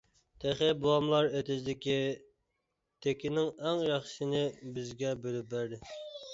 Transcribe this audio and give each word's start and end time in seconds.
تېخى 0.43 0.69
بوۋاملار 0.85 1.29
ئېتىزدىكى 1.39 1.97
تېكىنىڭ 3.07 3.53
ئەڭ 3.67 3.87
ياخشىسىنى 3.91 4.43
بىزگە 4.79 5.17
بۆلۈپ 5.27 5.57
بەردى. 5.57 5.85